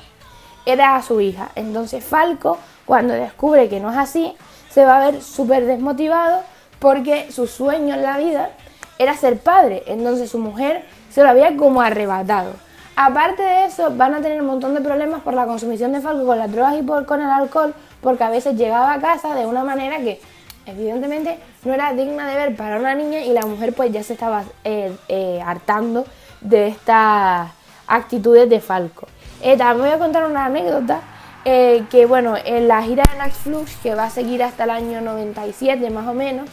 era 0.67 1.01
su 1.03 1.21
hija. 1.21 1.51
Entonces 1.55 2.05
Falco, 2.05 2.59
cuando 2.85 3.15
descubre 3.15 3.69
que 3.69 3.81
no 3.81 3.91
es 3.91 3.97
así, 3.97 4.35
se 4.71 4.85
va 4.85 4.99
a 4.99 5.11
ver 5.11 5.23
súper 5.23 5.67
desmotivado 5.67 6.43
porque 6.79 7.31
su 7.31 7.47
sueño 7.47 7.95
en 7.95 8.03
la 8.03 8.19
vida 8.19 8.51
era 8.99 9.17
ser 9.17 9.39
padre. 9.39 9.83
Entonces 9.87 10.31
su 10.31 10.39
mujer 10.39 10.85
se 11.11 11.23
lo 11.23 11.29
había 11.29 11.57
como 11.57 11.81
arrebatado. 11.81 12.53
Aparte 12.95 13.43
de 13.43 13.65
eso, 13.65 13.91
van 13.97 14.15
a 14.15 14.21
tener 14.21 14.41
un 14.41 14.47
montón 14.47 14.75
de 14.75 14.81
problemas 14.81 15.23
por 15.23 15.33
la 15.33 15.47
consumición 15.47 15.93
de 15.93 16.01
Falco 16.01 16.27
con 16.27 16.39
las 16.39 16.53
drogas 16.53 16.77
y 16.79 16.83
por, 16.83 17.07
con 17.07 17.23
el 17.23 17.29
alcohol, 17.29 17.75
porque 18.03 18.23
a 18.23 18.31
veces 18.31 18.55
llegaba 18.57 18.93
a 18.93 19.01
casa 19.01 19.35
de 19.35 19.47
una 19.47 19.65
manera 19.65 19.99
que 19.99 20.21
evidentemente 20.67 21.39
no 21.65 21.73
era 21.73 21.93
digna 21.95 22.29
de 22.29 22.37
ver 22.37 22.57
para 22.57 22.79
una 22.79 22.95
niña 22.95 23.21
y 23.21 23.33
la 23.33 23.47
mujer 23.47 23.73
pues 23.73 23.91
ya 23.93 24.03
se 24.03 24.13
estaba 24.13 24.45
eh, 24.65 24.95
eh, 25.09 25.43
hartando 25.45 26.05
de 26.41 26.69
estas 26.69 27.51
actitudes 27.95 28.49
de 28.49 28.61
Falco. 28.61 29.07
Eh, 29.43 29.57
también 29.57 29.87
voy 29.87 29.95
a 29.95 29.99
contar 29.99 30.25
una 30.29 30.47
anécdota 30.47 31.01
que 31.45 32.07
bueno, 32.07 32.37
en 32.45 32.69
la 32.69 32.81
gira 32.83 33.03
de 33.11 33.19
Nax 33.19 33.39
Flux, 33.39 33.75
que 33.83 33.97
va 33.97 34.05
a 34.05 34.11
seguir 34.11 34.45
hasta 34.45 34.63
el 34.63 34.71
año 34.71 35.01
97 35.01 35.91
más 35.91 36.07
o 36.07 36.15
menos, 36.15 36.49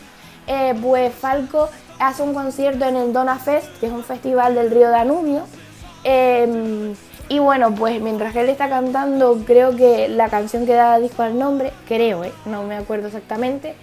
pues 0.82 1.14
Falco 1.14 1.70
hace 2.00 2.24
un 2.24 2.34
concierto 2.34 2.86
en 2.86 2.96
el 2.96 3.14
Dona 3.14 3.38
Fest, 3.38 3.68
que 3.80 3.86
es 3.86 3.92
un 3.92 4.04
festival 4.04 4.56
del 4.56 4.72
río 4.72 4.90
Danubio. 4.90 5.44
Em, 6.04 6.96
y 7.28 7.40
bueno, 7.40 7.76
pues 7.76 8.02
mientras 8.02 8.36
él 8.36 8.50
está 8.50 8.70
cantando, 8.70 9.38
creo 9.46 9.76
que 9.76 10.08
la 10.08 10.30
canción 10.30 10.66
que 10.66 10.74
da 10.74 10.98
disco 10.98 11.22
al 11.22 11.38
nombre, 11.38 11.72
creo, 11.88 12.24
eh, 12.24 12.32
no 12.46 12.64
me 12.64 12.76
acuerdo 12.76 13.08
exactamente, 13.08 13.76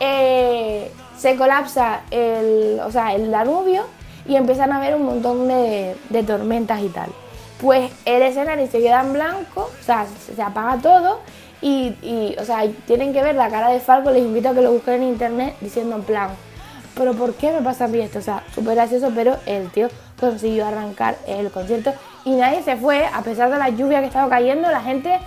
eh, 0.00 0.90
se 1.18 1.36
colapsa 1.36 2.02
el, 2.10 2.80
o 2.84 2.90
sea, 2.90 3.14
el 3.14 3.30
Danubio 3.30 3.84
y 4.28 4.36
empiezan 4.36 4.72
a 4.72 4.76
haber 4.76 4.94
un 4.94 5.04
montón 5.04 5.48
de, 5.48 5.96
tormentas 6.26 6.82
y 6.82 6.88
tal. 6.88 7.10
Pues 7.60 7.90
el 8.04 8.22
escenario 8.22 8.66
se 8.66 8.80
queda 8.80 9.00
en 9.00 9.12
blanco, 9.12 9.70
o 9.80 9.84
sea, 9.84 10.06
se, 10.06 10.40
apaga 10.42 10.76
todo 10.78 11.20
y, 11.62 11.94
y, 12.02 12.36
o 12.38 12.44
sea, 12.44 12.64
tienen 12.86 13.12
que 13.12 13.22
ver 13.22 13.34
la 13.34 13.48
cara 13.48 13.70
de 13.70 13.80
Falco, 13.80 14.10
les 14.10 14.22
invito 14.22 14.50
a 14.50 14.54
que 14.54 14.60
lo 14.60 14.72
busquen 14.72 15.02
en 15.02 15.04
internet 15.04 15.56
diciendo 15.60 15.96
en 15.96 16.02
plan, 16.02 16.30
pero 16.94 17.14
¿por 17.14 17.34
qué 17.34 17.52
me 17.52 17.62
pasa 17.62 17.84
a 17.84 17.88
mí 17.88 17.98
esto? 18.00 18.18
O 18.18 18.22
sea, 18.22 18.42
súper 18.54 18.74
gracioso, 18.74 19.10
pero 19.14 19.36
el 19.46 19.70
tío 19.70 19.88
consiguió 20.18 20.66
arrancar 20.66 21.16
el 21.26 21.50
concierto 21.50 21.92
y 22.24 22.30
nadie 22.30 22.62
se 22.62 22.76
fue, 22.76 23.06
a 23.06 23.22
pesar 23.22 23.50
de 23.50 23.58
la 23.58 23.68
lluvia 23.70 24.00
que 24.00 24.06
estaba 24.06 24.28
cayendo, 24.28 24.70
la 24.70 24.80
gente 24.80 25.18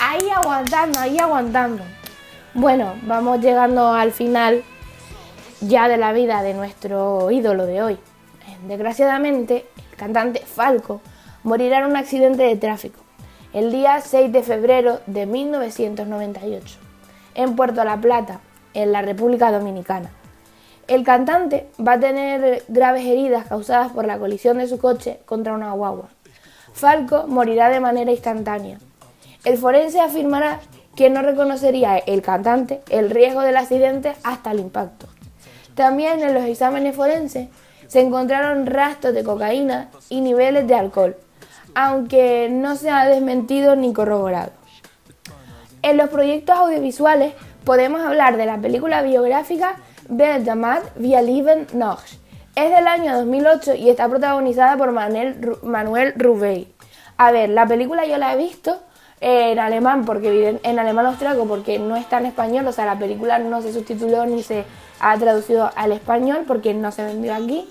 ahí 0.00 0.28
aguantando, 0.34 0.98
ahí 0.98 1.18
aguantando. 1.18 1.82
Bueno, 2.54 2.94
vamos 3.02 3.40
llegando 3.40 3.92
al 3.92 4.12
final 4.12 4.62
ya 5.60 5.88
de 5.88 5.96
la 5.96 6.12
vida 6.12 6.42
de 6.42 6.54
nuestro 6.54 7.30
ídolo 7.30 7.66
de 7.66 7.82
hoy. 7.82 7.98
Desgraciadamente, 8.66 9.66
el 9.90 9.96
cantante 9.96 10.40
Falco 10.40 11.00
morirá 11.42 11.78
en 11.78 11.86
un 11.86 11.96
accidente 11.96 12.42
de 12.44 12.56
tráfico 12.56 13.00
el 13.52 13.70
día 13.70 14.00
6 14.00 14.32
de 14.32 14.42
febrero 14.42 15.00
de 15.06 15.26
1998 15.26 16.78
en 17.34 17.54
Puerto 17.54 17.84
La 17.84 17.98
Plata, 18.00 18.40
en 18.72 18.92
la 18.92 19.02
República 19.02 19.52
Dominicana. 19.52 20.10
El 20.88 21.04
cantante 21.04 21.68
va 21.86 21.92
a 21.92 22.00
tener 22.00 22.64
graves 22.68 23.04
heridas 23.04 23.46
causadas 23.46 23.92
por 23.92 24.06
la 24.06 24.18
colisión 24.18 24.58
de 24.58 24.68
su 24.68 24.78
coche 24.78 25.20
contra 25.26 25.52
una 25.52 25.72
guagua. 25.72 26.08
Falco 26.72 27.26
morirá 27.26 27.68
de 27.68 27.80
manera 27.80 28.10
instantánea. 28.10 28.78
El 29.44 29.58
forense 29.58 30.00
afirmará 30.00 30.60
que 30.96 31.10
no 31.10 31.22
reconocería 31.22 31.98
el 31.98 32.22
cantante 32.22 32.80
el 32.88 33.10
riesgo 33.10 33.42
del 33.42 33.56
accidente 33.56 34.14
hasta 34.24 34.50
el 34.50 34.60
impacto. 34.60 35.06
También 35.74 36.22
en 36.22 36.34
los 36.34 36.44
exámenes 36.44 36.96
forenses 36.96 37.48
se 37.86 38.00
encontraron 38.00 38.66
rastros 38.66 39.14
de 39.14 39.24
cocaína 39.24 39.88
y 40.08 40.20
niveles 40.20 40.66
de 40.66 40.74
alcohol, 40.74 41.16
aunque 41.74 42.48
no 42.50 42.76
se 42.76 42.90
ha 42.90 43.04
desmentido 43.06 43.76
ni 43.76 43.92
corroborado. 43.92 44.52
En 45.82 45.96
los 45.96 46.10
proyectos 46.10 46.56
audiovisuales 46.56 47.34
podemos 47.64 48.02
hablar 48.02 48.36
de 48.36 48.46
la 48.46 48.58
película 48.58 49.02
biográfica 49.02 49.76
Wer 50.08 50.42
via 50.96 51.22
Lieben 51.22 51.66
noch. 51.72 52.02
Es 52.54 52.70
del 52.70 52.86
año 52.86 53.16
2008 53.16 53.74
y 53.76 53.88
está 53.88 54.08
protagonizada 54.08 54.76
por 54.76 54.92
Manuel, 54.92 55.56
Manuel 55.62 56.12
Rubey. 56.16 56.72
A 57.16 57.32
ver, 57.32 57.48
la 57.48 57.66
película 57.66 58.04
yo 58.04 58.18
la 58.18 58.34
he 58.34 58.36
visto 58.36 58.82
en 59.24 59.60
alemán, 59.60 60.04
porque 60.04 60.58
en 60.60 60.78
alemán 60.80 61.06
austriaco, 61.06 61.46
porque 61.46 61.78
no 61.78 61.94
está 61.94 62.18
en 62.18 62.26
español, 62.26 62.66
o 62.66 62.72
sea, 62.72 62.84
la 62.84 62.98
película 62.98 63.38
no 63.38 63.62
se 63.62 63.72
subtituló 63.72 64.26
ni 64.26 64.42
se 64.42 64.64
ha 64.98 65.16
traducido 65.16 65.70
al 65.76 65.92
español 65.92 66.40
porque 66.46 66.74
no 66.74 66.90
se 66.90 67.04
vendió 67.04 67.32
aquí. 67.32 67.68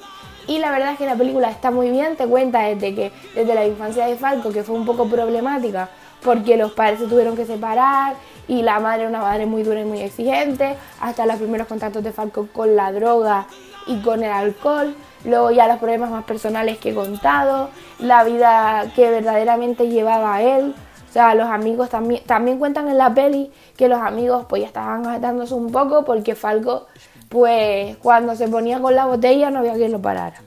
Y 0.47 0.59
la 0.59 0.71
verdad 0.71 0.93
es 0.93 0.97
que 0.97 1.05
la 1.05 1.15
película 1.15 1.51
está 1.51 1.69
muy 1.69 1.91
bien, 1.91 2.15
te 2.15 2.25
cuenta 2.25 2.61
desde 2.61 2.95
que 2.95 3.11
desde 3.35 3.53
la 3.53 3.67
infancia 3.67 4.05
de 4.05 4.15
Falco, 4.15 4.51
que 4.51 4.63
fue 4.63 4.75
un 4.75 4.85
poco 4.85 5.09
problemática, 5.09 5.89
porque 6.23 6.55
los 6.55 6.71
padres 6.71 6.99
se 6.99 7.07
tuvieron 7.07 7.35
que 7.35 7.45
separar 7.45 8.15
y 8.47 8.61
la 8.61 8.79
madre 8.79 9.05
una 9.05 9.19
madre 9.19 9.45
muy 9.45 9.63
dura 9.63 9.81
y 9.81 9.85
muy 9.85 9.99
exigente, 9.99 10.77
hasta 11.01 11.25
los 11.25 11.35
primeros 11.35 11.67
contactos 11.67 12.01
de 12.01 12.13
Falco 12.13 12.47
con 12.53 12.77
la 12.77 12.93
droga 12.93 13.47
y 13.87 14.01
con 14.01 14.23
el 14.23 14.31
alcohol, 14.31 14.95
luego 15.25 15.51
ya 15.51 15.67
los 15.67 15.79
problemas 15.79 16.11
más 16.11 16.23
personales 16.23 16.77
que 16.77 16.91
he 16.91 16.95
contado, 16.95 17.69
la 17.99 18.23
vida 18.23 18.85
que 18.95 19.09
verdaderamente 19.09 19.89
llevaba 19.89 20.35
a 20.35 20.41
él, 20.41 20.73
o 21.11 21.13
sea, 21.13 21.35
los 21.35 21.49
amigos 21.49 21.89
también, 21.89 22.23
también 22.23 22.57
cuentan 22.57 22.87
en 22.87 22.97
la 22.97 23.13
peli 23.13 23.51
que 23.75 23.89
los 23.89 23.99
amigos 23.99 24.45
pues 24.47 24.61
ya 24.61 24.67
estaban 24.67 25.05
atándose 25.05 25.53
un 25.53 25.69
poco 25.69 26.05
porque 26.05 26.35
Falco 26.35 26.87
pues 27.27 27.97
cuando 27.97 28.33
se 28.37 28.47
ponía 28.47 28.79
con 28.79 28.95
la 28.95 29.07
botella 29.07 29.51
no 29.51 29.59
había 29.59 29.73
quien 29.73 29.91
lo 29.91 30.01
parara. 30.01 30.41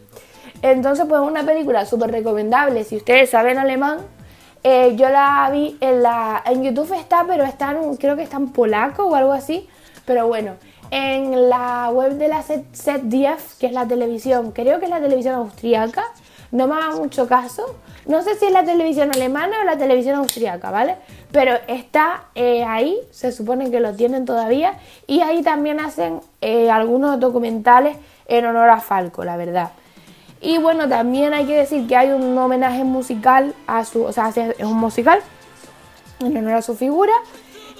Entonces 0.63 1.05
pues 1.07 1.21
una 1.21 1.45
película 1.45 1.85
súper 1.85 2.13
recomendable, 2.13 2.83
si 2.85 2.97
ustedes 2.97 3.29
saben 3.29 3.59
alemán, 3.59 3.99
eh, 4.63 4.97
yo 4.97 5.11
la 5.11 5.51
vi 5.53 5.77
en 5.83 6.03
la. 6.03 6.43
En 6.47 6.65
YouTube 6.65 6.95
está, 6.95 7.27
pero 7.29 7.45
está 7.45 7.73
en, 7.73 7.97
creo 7.99 8.17
que 8.17 8.23
está 8.23 8.39
en 8.39 8.49
polaco 8.49 9.05
o 9.05 9.15
algo 9.15 9.33
así. 9.33 9.69
Pero 10.07 10.27
bueno, 10.27 10.55
en 10.91 11.51
la 11.51 11.91
web 11.93 12.15
de 12.15 12.29
la 12.29 12.43
ZDF, 12.43 13.59
que 13.59 13.67
es 13.67 13.73
la 13.73 13.87
televisión, 13.87 14.53
creo 14.53 14.79
que 14.79 14.87
es 14.87 14.91
la 14.91 15.03
televisión 15.03 15.35
austríaca, 15.35 16.05
no 16.55 16.69
me 16.69 16.77
haga 16.77 16.93
mucho 16.93 17.27
caso. 17.27 17.75
No 18.07 18.23
sé 18.23 18.37
si 18.37 18.47
es 18.47 18.53
la 18.53 18.63
televisión 18.63 19.11
alemana 19.13 19.57
o 19.61 19.65
la 19.65 19.77
televisión 19.77 20.15
austríaca, 20.15 20.71
¿vale? 20.71 20.95
Pero 21.33 21.53
está 21.67 22.27
eh, 22.37 22.65
ahí, 22.65 22.97
se 23.11 23.33
supone 23.33 23.73
que 23.73 23.81
lo 23.81 23.95
tienen 23.95 24.25
todavía, 24.25 24.75
y 25.09 25.21
ahí 25.21 25.43
también 25.43 25.81
hacen 25.81 26.21
eh, 26.41 26.71
algunos 26.71 27.19
documentales 27.19 27.97
en 28.29 28.47
honor 28.47 28.71
a 28.71 28.81
Falco, 28.81 29.25
la 29.25 29.37
verdad. 29.37 29.73
Y 30.41 30.59
bueno, 30.59 30.89
también 30.89 31.35
hay 31.35 31.45
que 31.45 31.57
decir 31.57 31.89
que 31.89 31.97
hay 31.97 32.11
un 32.11 32.39
homenaje 32.39 32.85
musical 32.85 33.53
a 33.67 33.85
su, 33.85 34.05
o 34.05 34.13
sea, 34.13 34.29
es 34.29 34.65
un 34.65 34.77
musical 34.77 35.21
en 36.21 36.37
honor 36.37 36.55
a 36.55 36.63
su 36.63 36.77
figura, 36.77 37.15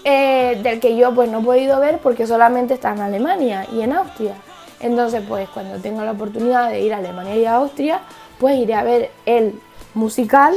eh, 0.03 0.59
del 0.65 0.81
que 0.81 0.97
yo 0.97 1.15
pues 1.15 1.31
no 1.31 1.41
he 1.41 1.45
podido 1.45 1.79
ver 1.79 1.99
porque 1.99 2.27
solamente 2.27 2.75
está 2.75 2.93
en 2.93 3.01
Alemania 3.01 3.67
y 3.73 3.83
en 3.83 3.93
Austria. 3.93 4.35
Entonces, 4.81 5.23
pues 5.29 5.49
cuando 5.51 5.79
tenga 5.79 6.05
la 6.05 6.11
oportunidad 6.11 6.71
de 6.71 6.81
ir 6.81 6.93
a 6.93 6.99
Alemania 6.99 7.37
y 7.37 7.45
a 7.45 7.55
Austria, 7.55 8.01
pues 8.39 8.59
iré 8.59 8.75
a 8.75 8.83
ver 8.83 9.11
el 9.27 9.61
musical 9.95 10.55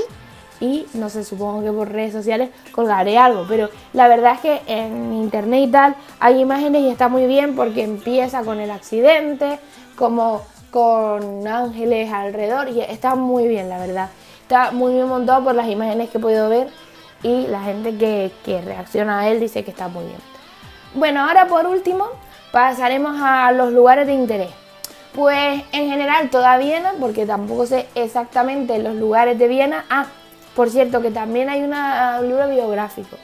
y 0.59 0.87
no 0.93 1.09
sé, 1.09 1.23
supongo 1.23 1.63
que 1.63 1.71
por 1.71 1.91
redes 1.91 2.13
sociales 2.13 2.49
colgaré 2.71 3.17
algo, 3.17 3.45
pero 3.47 3.69
la 3.93 4.07
verdad 4.07 4.33
es 4.33 4.39
que 4.39 4.61
en 4.67 5.13
internet 5.13 5.67
y 5.67 5.71
tal 5.71 5.95
hay 6.19 6.39
imágenes 6.39 6.81
y 6.81 6.89
está 6.89 7.09
muy 7.09 7.27
bien 7.27 7.55
porque 7.55 7.83
empieza 7.83 8.43
con 8.43 8.59
el 8.59 8.71
accidente, 8.71 9.59
como 9.95 10.41
con 10.71 11.47
ángeles 11.47 12.11
alrededor 12.11 12.69
y 12.69 12.81
está 12.81 13.15
muy 13.15 13.47
bien, 13.47 13.69
la 13.69 13.77
verdad. 13.77 14.09
Está 14.41 14.71
muy 14.71 14.93
bien 14.93 15.07
montado 15.07 15.43
por 15.43 15.55
las 15.55 15.67
imágenes 15.67 16.09
que 16.09 16.17
he 16.17 16.21
podido 16.21 16.49
ver 16.49 16.69
y 17.21 17.47
la 17.47 17.61
gente 17.61 17.97
que, 17.97 18.31
que 18.43 18.61
reacciona 18.61 19.19
a 19.19 19.29
él 19.29 19.39
dice 19.39 19.63
que 19.63 19.71
está 19.71 19.87
muy 19.87 20.05
bien. 20.05 20.19
Bueno, 20.93 21.21
ahora 21.21 21.47
por 21.47 21.67
último 21.67 22.05
pasaremos 22.51 23.19
a 23.21 23.51
los 23.51 23.71
lugares 23.71 24.07
de 24.07 24.13
interés. 24.13 24.49
Pues 25.13 25.63
en 25.71 25.89
general 25.89 26.29
toda 26.29 26.57
Viena, 26.57 26.93
porque 26.99 27.25
tampoco 27.25 27.65
sé 27.65 27.87
exactamente 27.95 28.77
los 28.79 28.95
lugares 28.95 29.37
de 29.39 29.47
Viena. 29.47 29.85
Ah, 29.89 30.07
por 30.55 30.69
cierto, 30.69 31.01
que 31.01 31.11
también 31.11 31.49
hay 31.49 31.63
una, 31.63 32.17
un 32.21 32.27
libro 32.27 32.47
biográfico, 32.49 33.17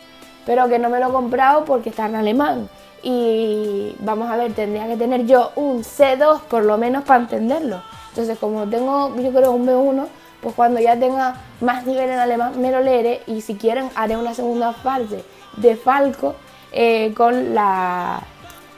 pero 0.45 0.67
que 0.67 0.79
no 0.79 0.89
me 0.89 0.99
lo 0.99 1.09
he 1.09 1.11
comprado 1.11 1.65
porque 1.65 1.89
está 1.89 2.05
en 2.07 2.15
alemán. 2.15 2.69
Y 3.03 3.95
vamos 3.99 4.29
a 4.31 4.37
ver, 4.37 4.53
tendría 4.53 4.87
que 4.87 4.95
tener 4.95 5.25
yo 5.25 5.51
un 5.55 5.83
C2 5.83 6.41
por 6.41 6.63
lo 6.63 6.77
menos 6.77 7.03
para 7.03 7.21
entenderlo. 7.21 7.81
Entonces, 8.09 8.37
como 8.39 8.67
tengo, 8.67 9.15
yo 9.15 9.31
creo, 9.31 9.51
un 9.51 9.67
B1, 9.67 10.07
pues 10.43 10.55
cuando 10.55 10.79
ya 10.79 10.97
tenga 10.99 11.35
más 11.61 11.85
nivel 11.85 12.09
en 12.09 12.19
alemán 12.19 12.59
me 12.61 12.69
lo 12.71 12.81
leeré 12.81 13.23
y 13.25 13.41
si 13.41 13.55
quieren 13.55 13.89
haré 13.95 14.17
una 14.17 14.33
segunda 14.33 14.73
parte 14.73 15.23
de 15.57 15.75
Falco 15.75 16.35
eh, 16.71 17.13
con, 17.15 17.55
la, 17.55 18.21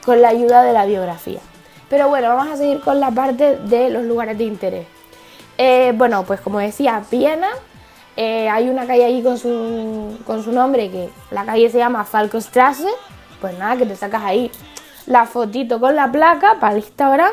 con 0.05 0.21
la 0.21 0.29
ayuda 0.29 0.63
de 0.63 0.73
la 0.73 0.85
biografía. 0.85 1.39
Pero 1.89 2.09
bueno, 2.09 2.29
vamos 2.29 2.53
a 2.53 2.57
seguir 2.57 2.81
con 2.81 2.99
la 2.99 3.11
parte 3.11 3.57
de 3.57 3.89
los 3.89 4.03
lugares 4.03 4.37
de 4.37 4.43
interés. 4.45 4.87
Eh, 5.57 5.93
bueno, 5.95 6.23
pues 6.23 6.41
como 6.41 6.59
decía, 6.59 7.01
Viena 7.09 7.49
eh, 8.17 8.49
hay 8.49 8.69
una 8.69 8.85
calle 8.87 9.05
allí 9.05 9.21
con 9.21 9.37
su, 9.37 10.17
con 10.25 10.43
su 10.43 10.51
nombre, 10.51 10.89
que 10.89 11.09
la 11.31 11.45
calle 11.45 11.69
se 11.69 11.77
llama 11.77 12.05
Falkostrasse. 12.05 12.87
Pues 13.41 13.57
nada, 13.57 13.75
que 13.77 13.85
te 13.85 13.95
sacas 13.95 14.23
ahí 14.23 14.51
la 15.05 15.25
fotito 15.25 15.79
con 15.79 15.95
la 15.95 16.11
placa 16.11 16.57
para 16.59 16.73
el 16.73 16.79
Instagram. 16.79 17.31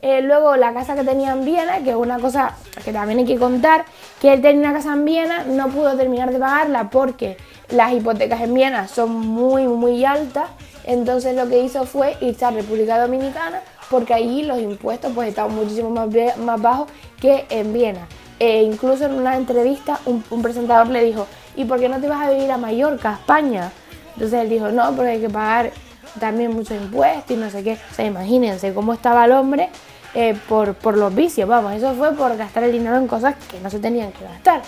Eh, 0.00 0.22
luego 0.22 0.54
la 0.56 0.72
casa 0.72 0.94
que 0.94 1.02
tenía 1.02 1.32
en 1.32 1.44
Viena, 1.44 1.78
que 1.80 1.90
es 1.90 1.96
una 1.96 2.20
cosa 2.20 2.54
que 2.84 2.92
también 2.92 3.18
hay 3.18 3.24
que 3.24 3.36
contar, 3.36 3.84
que 4.20 4.32
él 4.32 4.40
tenía 4.40 4.68
una 4.68 4.72
casa 4.72 4.92
en 4.92 5.04
Viena, 5.04 5.42
no 5.44 5.68
pudo 5.68 5.96
terminar 5.96 6.32
de 6.32 6.38
pagarla 6.38 6.88
porque 6.88 7.36
las 7.70 7.92
hipotecas 7.92 8.40
en 8.42 8.54
Viena 8.54 8.86
son 8.86 9.10
muy, 9.10 9.66
muy 9.66 10.04
altas. 10.04 10.50
Entonces 10.84 11.34
lo 11.34 11.48
que 11.48 11.60
hizo 11.60 11.84
fue 11.84 12.16
irse 12.20 12.44
a 12.44 12.50
República 12.50 13.00
Dominicana 13.00 13.60
porque 13.90 14.14
allí 14.14 14.44
los 14.44 14.60
impuestos 14.60 15.12
pues 15.14 15.28
estaban 15.28 15.54
muchísimo 15.54 15.90
más, 15.90 16.08
más 16.38 16.62
bajos 16.62 16.88
que 17.20 17.46
en 17.50 17.72
Viena. 17.72 18.06
E 18.38 18.62
incluso 18.62 19.04
en 19.06 19.14
una 19.14 19.36
entrevista 19.36 19.98
un, 20.06 20.22
presentador 20.42 20.86
le 20.88 21.02
dijo, 21.02 21.26
¿y 21.56 21.64
por 21.64 21.80
qué 21.80 21.88
no 21.88 22.00
te 22.00 22.08
vas 22.08 22.24
a 22.24 22.30
vivir 22.30 22.50
a 22.52 22.56
Mallorca, 22.56 23.10
a 23.10 23.14
España? 23.14 23.72
Entonces 24.14 24.40
él 24.40 24.48
dijo, 24.48 24.68
no, 24.68 24.94
porque 24.94 25.10
hay 25.10 25.20
que 25.20 25.30
pagar 25.30 25.72
también 26.18 26.52
muchos 26.52 26.76
impuestos 26.76 27.30
y 27.30 27.36
no 27.36 27.50
sé 27.50 27.62
qué. 27.62 27.78
O 27.90 27.94
sea, 27.94 28.04
imagínense 28.04 28.74
cómo 28.74 28.92
estaba 28.92 29.24
el 29.24 29.32
hombre 29.32 29.70
eh, 30.14 30.36
por, 30.48 30.74
por 30.74 30.96
los 30.96 31.14
vicios. 31.14 31.48
Vamos, 31.48 31.74
eso 31.74 31.94
fue 31.94 32.12
por 32.12 32.36
gastar 32.36 32.64
el 32.64 32.72
dinero 32.72 32.96
en 32.96 33.06
cosas 33.06 33.34
que 33.50 33.60
no 33.60 33.70
se 33.70 33.78
tenían 33.78 34.12
que 34.12 34.24
gastar. 34.24 34.62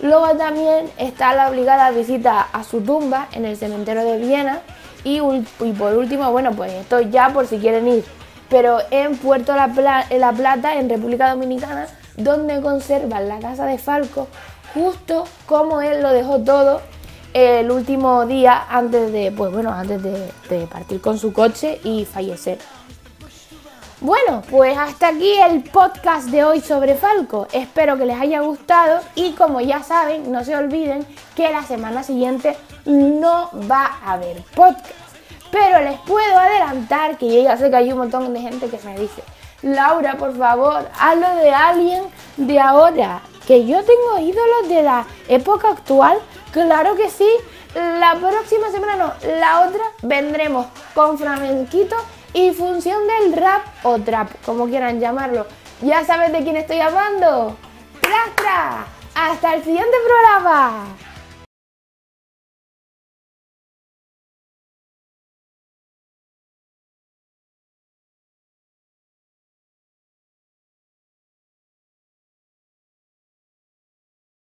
Luego 0.00 0.28
también 0.36 0.88
está 0.96 1.34
la 1.34 1.48
obligada 1.50 1.90
visita 1.90 2.40
a 2.52 2.62
su 2.62 2.80
tumba 2.82 3.28
en 3.32 3.44
el 3.44 3.56
cementerio 3.56 4.04
de 4.04 4.18
Viena. 4.18 4.60
Y, 5.04 5.20
por 5.78 5.94
último, 5.94 6.30
bueno, 6.32 6.52
pues 6.52 6.72
esto 6.72 7.00
ya 7.00 7.30
por 7.30 7.46
si 7.46 7.58
quieren 7.58 7.88
ir. 7.88 8.04
Pero 8.48 8.78
en 8.90 9.16
Puerto 9.16 9.54
La, 9.54 10.06
La 10.10 10.32
Plata, 10.32 10.74
en 10.76 10.88
República 10.88 11.30
Dominicana, 11.30 11.86
donde 12.16 12.60
conservan 12.60 13.28
la 13.28 13.38
casa 13.38 13.66
de 13.66 13.78
Falco, 13.78 14.28
justo 14.74 15.24
como 15.46 15.80
él 15.80 16.02
lo 16.02 16.12
dejó 16.12 16.40
todo 16.40 16.80
el 17.32 17.70
último 17.70 18.26
día 18.26 18.66
antes 18.68 19.12
de, 19.12 19.32
pues 19.32 19.52
bueno, 19.52 19.72
antes 19.72 20.02
de, 20.02 20.66
partir 20.66 21.00
con 21.00 21.18
su 21.18 21.32
coche 21.32 21.80
y 21.84 22.04
fallecer. 22.04 22.58
Bueno, 24.00 24.42
pues 24.48 24.78
hasta 24.78 25.08
aquí 25.08 25.32
el 25.40 25.64
podcast 25.64 26.28
de 26.28 26.44
hoy 26.44 26.60
sobre 26.60 26.94
Falco. 26.94 27.48
Espero 27.52 27.96
que 27.98 28.06
les 28.06 28.20
haya 28.20 28.40
gustado 28.40 29.00
y 29.16 29.32
como 29.32 29.60
ya 29.60 29.82
saben, 29.82 30.30
no 30.30 30.44
se 30.44 30.56
olviden 30.56 31.04
que 31.34 31.50
la 31.50 31.64
semana 31.64 32.04
siguiente 32.04 32.56
no 32.84 33.50
va 33.68 33.98
a 34.04 34.12
haber 34.12 34.42
podcast. 34.54 34.94
Pero 35.50 35.80
les 35.82 35.98
puedo 36.00 36.38
adelantar 36.38 37.18
que 37.18 37.26
yo 37.26 37.42
ya 37.42 37.56
sé 37.56 37.70
que 37.70 37.76
hay 37.76 37.90
un 37.90 37.98
montón 37.98 38.32
de 38.32 38.40
gente 38.40 38.68
que 38.68 38.78
me 38.84 38.98
dice, 38.98 39.22
Laura, 39.62 40.16
por 40.16 40.36
favor, 40.36 40.88
hazlo 41.00 41.34
de 41.36 41.50
alguien 41.50 42.04
de 42.36 42.60
ahora. 42.60 43.20
Que 43.48 43.64
yo 43.64 43.82
tengo 43.82 44.18
ídolos 44.18 44.68
de 44.68 44.82
la 44.82 45.06
época 45.26 45.70
actual. 45.70 46.18
Claro 46.52 46.96
que 46.96 47.08
sí. 47.08 47.26
La 47.74 48.14
próxima 48.20 48.70
semana 48.70 48.96
no, 48.96 49.12
la 49.40 49.66
otra 49.66 49.84
vendremos 50.02 50.66
con 50.94 51.16
flamenquito 51.16 51.96
y 52.34 52.50
función 52.50 53.06
del 53.06 53.32
rap 53.32 53.62
o 53.84 53.98
trap, 54.00 54.30
como 54.44 54.66
quieran 54.66 55.00
llamarlo. 55.00 55.46
¿Ya 55.80 56.04
sabes 56.04 56.30
de 56.30 56.42
quién 56.42 56.58
estoy 56.58 56.80
hablando? 56.80 57.56
¡Tras, 58.02 58.86
Hasta 59.14 59.54
el 59.54 59.64
siguiente 59.64 59.96
programa. 60.06 60.84